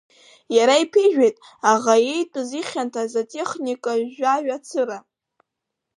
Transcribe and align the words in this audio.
Иара 0.55 0.75
иԥижәеит 0.83 1.35
аӷа 1.71 1.95
иитәыз 2.07 2.49
ихьанҭаз 2.59 3.13
атехника 3.21 3.91
жәаҩа 4.13 4.57
цыра. 4.67 4.97